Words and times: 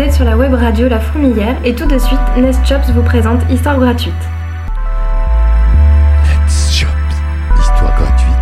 Vous 0.00 0.06
êtes 0.06 0.14
sur 0.14 0.24
la 0.24 0.34
web 0.34 0.54
radio 0.54 0.88
La 0.88 0.98
Fourmilière 0.98 1.60
et 1.62 1.74
tout 1.74 1.84
de 1.84 1.98
suite, 1.98 2.18
Nest 2.38 2.64
Jobs 2.64 2.80
vous 2.94 3.02
présente 3.02 3.42
Histoire 3.50 3.78
gratuite. 3.78 4.14
Nest 6.24 6.72
Jobs, 6.72 6.88
histoire 7.60 7.94
gratuite. 7.98 8.34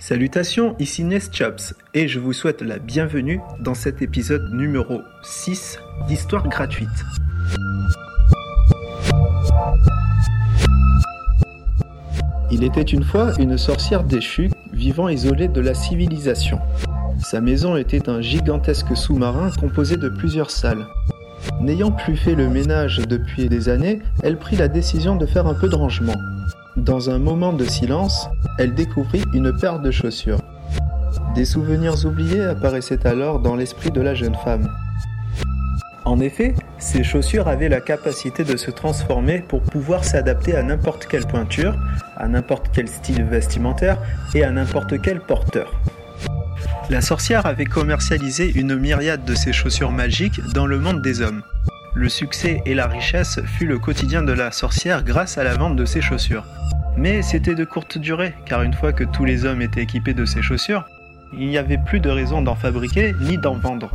Salutations, 0.00 0.74
ici 0.80 1.04
Nest 1.04 1.32
Jobs 1.32 1.60
et 1.94 2.08
je 2.08 2.18
vous 2.18 2.32
souhaite 2.32 2.62
la 2.62 2.80
bienvenue 2.80 3.40
dans 3.60 3.74
cet 3.74 4.02
épisode 4.02 4.52
numéro 4.52 5.02
6 5.22 5.78
d'Histoire 6.08 6.48
gratuite. 6.48 6.88
Il 12.52 12.64
était 12.64 12.82
une 12.82 13.04
fois 13.04 13.32
une 13.38 13.56
sorcière 13.56 14.02
déchue 14.02 14.50
vivant 14.72 15.08
isolée 15.08 15.46
de 15.46 15.60
la 15.60 15.72
civilisation. 15.72 16.58
Sa 17.22 17.40
maison 17.40 17.76
était 17.76 18.08
un 18.08 18.20
gigantesque 18.20 18.96
sous-marin 18.96 19.50
composé 19.60 19.96
de 19.96 20.08
plusieurs 20.08 20.50
salles. 20.50 20.86
N'ayant 21.60 21.92
plus 21.92 22.16
fait 22.16 22.34
le 22.34 22.48
ménage 22.48 22.98
depuis 23.08 23.48
des 23.48 23.68
années, 23.68 24.00
elle 24.22 24.36
prit 24.36 24.56
la 24.56 24.68
décision 24.68 25.14
de 25.14 25.26
faire 25.26 25.46
un 25.46 25.54
peu 25.54 25.68
de 25.68 25.76
rangement. 25.76 26.16
Dans 26.76 27.08
un 27.08 27.18
moment 27.18 27.52
de 27.52 27.64
silence, 27.64 28.28
elle 28.58 28.74
découvrit 28.74 29.22
une 29.32 29.56
paire 29.56 29.78
de 29.78 29.90
chaussures. 29.90 30.40
Des 31.34 31.44
souvenirs 31.44 32.04
oubliés 32.04 32.42
apparaissaient 32.42 33.06
alors 33.06 33.38
dans 33.38 33.54
l'esprit 33.54 33.90
de 33.90 34.00
la 34.00 34.14
jeune 34.14 34.34
femme. 34.34 34.68
En 36.04 36.18
effet, 36.18 36.54
ces 36.78 37.04
chaussures 37.04 37.46
avaient 37.46 37.68
la 37.68 37.80
capacité 37.80 38.42
de 38.42 38.56
se 38.56 38.70
transformer 38.70 39.44
pour 39.46 39.62
pouvoir 39.62 40.02
s'adapter 40.02 40.56
à 40.56 40.62
n'importe 40.62 41.06
quelle 41.06 41.26
pointure, 41.26 41.76
à 42.20 42.28
n'importe 42.28 42.70
quel 42.72 42.88
style 42.88 43.24
vestimentaire 43.24 43.98
et 44.34 44.44
à 44.44 44.50
n'importe 44.50 45.00
quel 45.00 45.20
porteur. 45.20 45.72
La 46.90 47.00
sorcière 47.00 47.46
avait 47.46 47.64
commercialisé 47.64 48.50
une 48.54 48.76
myriade 48.76 49.24
de 49.24 49.34
ces 49.34 49.52
chaussures 49.52 49.92
magiques 49.92 50.40
dans 50.52 50.66
le 50.66 50.78
monde 50.78 51.02
des 51.02 51.22
hommes. 51.22 51.42
Le 51.94 52.08
succès 52.08 52.62
et 52.66 52.74
la 52.74 52.86
richesse 52.86 53.40
fut 53.44 53.66
le 53.66 53.78
quotidien 53.78 54.22
de 54.22 54.32
la 54.32 54.52
sorcière 54.52 55.02
grâce 55.02 55.38
à 55.38 55.44
la 55.44 55.54
vente 55.54 55.76
de 55.76 55.84
ces 55.84 56.00
chaussures. 56.00 56.44
Mais 56.96 57.22
c'était 57.22 57.54
de 57.54 57.64
courte 57.64 57.98
durée, 57.98 58.34
car 58.44 58.62
une 58.62 58.74
fois 58.74 58.92
que 58.92 59.04
tous 59.04 59.24
les 59.24 59.44
hommes 59.44 59.62
étaient 59.62 59.82
équipés 59.82 60.14
de 60.14 60.24
ces 60.24 60.42
chaussures, 60.42 60.84
il 61.32 61.48
n'y 61.48 61.58
avait 61.58 61.78
plus 61.78 62.00
de 62.00 62.10
raison 62.10 62.42
d'en 62.42 62.56
fabriquer 62.56 63.14
ni 63.20 63.38
d'en 63.38 63.54
vendre. 63.54 63.90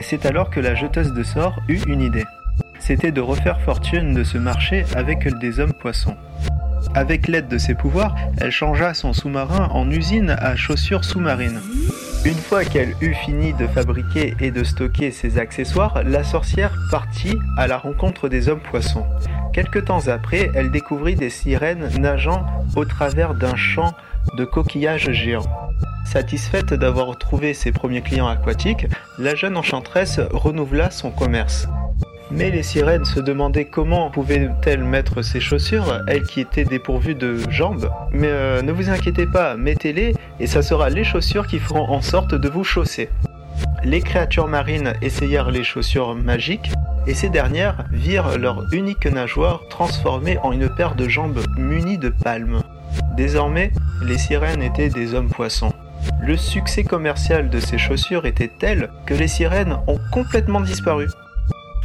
C'est 0.00 0.26
alors 0.26 0.50
que 0.50 0.60
la 0.60 0.74
jeteuse 0.74 1.12
de 1.12 1.22
sorts 1.22 1.60
eut 1.68 1.82
une 1.86 2.02
idée. 2.02 2.24
C'était 2.78 3.12
de 3.12 3.20
refaire 3.20 3.60
fortune 3.60 4.12
de 4.14 4.24
ce 4.24 4.38
marché 4.38 4.84
avec 4.94 5.38
des 5.38 5.60
hommes 5.60 5.72
poissons. 5.72 6.16
Avec 6.94 7.26
l'aide 7.26 7.48
de 7.48 7.58
ses 7.58 7.74
pouvoirs, 7.74 8.14
elle 8.40 8.52
changea 8.52 8.94
son 8.94 9.12
sous-marin 9.12 9.68
en 9.72 9.90
usine 9.90 10.36
à 10.38 10.54
chaussures 10.54 11.04
sous-marines. 11.04 11.60
Une 12.24 12.34
fois 12.34 12.64
qu'elle 12.64 12.94
eut 13.00 13.14
fini 13.14 13.52
de 13.52 13.66
fabriquer 13.66 14.34
et 14.40 14.50
de 14.50 14.62
stocker 14.62 15.10
ses 15.10 15.38
accessoires, 15.38 16.02
la 16.04 16.22
sorcière 16.22 16.72
partit 16.90 17.36
à 17.58 17.66
la 17.66 17.78
rencontre 17.78 18.28
des 18.28 18.48
hommes 18.48 18.60
poissons. 18.60 19.04
Quelque 19.52 19.80
temps 19.80 20.08
après, 20.08 20.50
elle 20.54 20.70
découvrit 20.70 21.16
des 21.16 21.30
sirènes 21.30 21.88
nageant 21.98 22.46
au 22.76 22.84
travers 22.84 23.34
d'un 23.34 23.56
champ 23.56 23.92
de 24.36 24.44
coquillages 24.44 25.10
géants. 25.10 25.70
Satisfaite 26.04 26.74
d'avoir 26.74 27.18
trouvé 27.18 27.54
ses 27.54 27.72
premiers 27.72 28.02
clients 28.02 28.28
aquatiques, 28.28 28.86
la 29.18 29.34
jeune 29.34 29.56
enchanteresse 29.56 30.20
renouvela 30.30 30.90
son 30.90 31.10
commerce. 31.10 31.66
Mais 32.30 32.50
les 32.50 32.62
sirènes 32.62 33.04
se 33.04 33.20
demandaient 33.20 33.66
comment 33.66 34.10
pouvaient-elles 34.10 34.82
mettre 34.82 35.22
ces 35.22 35.40
chaussures, 35.40 36.02
elles 36.08 36.24
qui 36.24 36.40
étaient 36.40 36.64
dépourvues 36.64 37.14
de 37.14 37.38
jambes. 37.50 37.90
Mais 38.12 38.28
euh, 38.28 38.62
ne 38.62 38.72
vous 38.72 38.90
inquiétez 38.90 39.26
pas, 39.26 39.56
mettez-les 39.56 40.14
et 40.40 40.46
ça 40.46 40.62
sera 40.62 40.88
les 40.88 41.04
chaussures 41.04 41.46
qui 41.46 41.58
feront 41.58 41.88
en 41.88 42.00
sorte 42.00 42.34
de 42.34 42.48
vous 42.48 42.64
chausser. 42.64 43.10
Les 43.84 44.00
créatures 44.00 44.48
marines 44.48 44.94
essayèrent 45.02 45.50
les 45.50 45.64
chaussures 45.64 46.14
magiques 46.14 46.72
et 47.06 47.14
ces 47.14 47.28
dernières 47.28 47.84
virent 47.92 48.38
leur 48.38 48.64
unique 48.72 49.06
nageoire 49.06 49.60
transformée 49.68 50.38
en 50.38 50.52
une 50.52 50.70
paire 50.70 50.94
de 50.94 51.08
jambes 51.08 51.44
munies 51.58 51.98
de 51.98 52.08
palmes. 52.08 52.62
Désormais, 53.16 53.70
les 54.02 54.18
sirènes 54.18 54.62
étaient 54.62 54.88
des 54.88 55.14
hommes 55.14 55.28
poissons. 55.28 55.72
Le 56.20 56.36
succès 56.36 56.84
commercial 56.84 57.50
de 57.50 57.60
ces 57.60 57.76
chaussures 57.78 58.24
était 58.24 58.50
tel 58.58 58.90
que 59.06 59.14
les 59.14 59.28
sirènes 59.28 59.76
ont 59.86 60.00
complètement 60.10 60.60
disparu. 60.60 61.06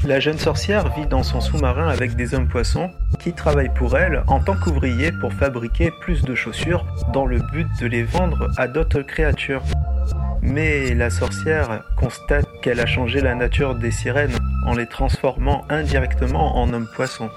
La 0.05 0.21
jeune 0.21 0.37
sorcière 0.37 0.93
vit 0.95 1.05
dans 1.05 1.23
son 1.23 1.41
sous-marin 1.41 1.89
avec 1.89 2.15
des 2.15 2.33
hommes 2.33 2.47
poissons 2.47 2.89
qui 3.19 3.33
travaillent 3.33 3.73
pour 3.73 3.97
elle 3.97 4.23
en 4.27 4.39
tant 4.39 4.55
qu'ouvriers 4.55 5.11
pour 5.11 5.33
fabriquer 5.33 5.91
plus 5.99 6.23
de 6.23 6.35
chaussures 6.35 6.85
dans 7.11 7.25
le 7.25 7.39
but 7.51 7.67
de 7.81 7.85
les 7.85 8.03
vendre 8.03 8.47
à 8.57 8.69
d'autres 8.69 9.01
créatures. 9.01 9.61
Mais 10.41 10.95
la 10.95 11.09
sorcière 11.09 11.83
constate 11.97 12.47
qu'elle 12.61 12.79
a 12.79 12.85
changé 12.85 13.19
la 13.19 13.35
nature 13.35 13.75
des 13.75 13.91
sirènes 13.91 14.37
en 14.65 14.73
les 14.73 14.87
transformant 14.87 15.65
indirectement 15.69 16.57
en 16.57 16.73
hommes 16.73 16.89
poissons, 16.95 17.29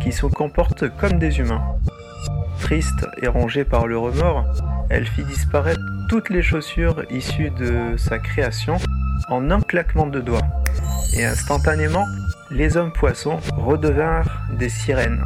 qui 0.00 0.12
se 0.12 0.24
comportent 0.24 0.88
comme 0.96 1.18
des 1.18 1.40
humains. 1.40 1.62
Triste 2.58 3.06
et 3.20 3.28
rongée 3.28 3.64
par 3.64 3.86
le 3.86 3.98
remords, 3.98 4.46
elle 4.88 5.06
fit 5.06 5.24
disparaître 5.24 5.80
toutes 6.08 6.30
les 6.30 6.42
chaussures 6.42 7.04
issues 7.10 7.50
de 7.50 7.98
sa 7.98 8.18
création 8.18 8.78
en 9.28 9.50
un 9.50 9.60
claquement 9.60 10.06
de 10.06 10.20
doigts. 10.20 10.46
Et 11.16 11.24
instantanément, 11.24 12.04
les 12.50 12.76
hommes 12.76 12.92
poissons 12.92 13.38
redevinrent 13.56 14.42
des 14.58 14.68
sirènes. 14.68 15.22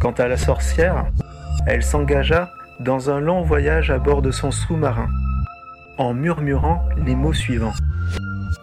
Quant 0.00 0.12
à 0.12 0.28
la 0.28 0.36
sorcière, 0.36 1.06
elle 1.66 1.82
s'engagea 1.82 2.50
dans 2.80 3.10
un 3.10 3.20
long 3.20 3.42
voyage 3.42 3.90
à 3.90 3.98
bord 3.98 4.22
de 4.22 4.30
son 4.30 4.50
sous-marin, 4.50 5.08
en 5.98 6.14
murmurant 6.14 6.82
les 7.04 7.14
mots 7.14 7.32
suivants. 7.32 7.74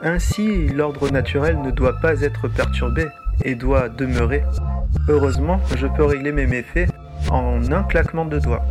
Ainsi, 0.02 0.68
l'ordre 0.70 1.10
naturel 1.10 1.62
ne 1.62 1.72
doit 1.72 2.00
pas 2.00 2.22
être 2.22 2.48
perturbé 2.48 3.08
et 3.44 3.56
doit 3.56 3.90
demeurer. 3.90 4.44
Heureusement, 5.08 5.60
je 5.76 5.88
peux 5.88 6.04
régler 6.04 6.32
mes 6.32 6.48
méfaits 6.48 6.90
en 7.30 7.72
un 7.72 7.84
claquement 7.84 8.26
de 8.26 8.40
doigts. 8.40 8.66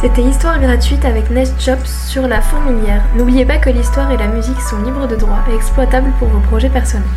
C'était 0.00 0.22
Histoire 0.22 0.60
gratuite 0.60 1.04
avec 1.04 1.28
Nest 1.28 1.60
Jobs 1.60 1.84
sur 1.84 2.28
la 2.28 2.40
fourmilière. 2.40 3.02
N'oubliez 3.16 3.44
pas 3.44 3.58
que 3.58 3.68
l'histoire 3.68 4.12
et 4.12 4.16
la 4.16 4.28
musique 4.28 4.60
sont 4.60 4.80
libres 4.84 5.08
de 5.08 5.16
droit 5.16 5.40
et 5.50 5.54
exploitables 5.56 6.12
pour 6.20 6.28
vos 6.28 6.38
projets 6.38 6.70
personnels. 6.70 7.08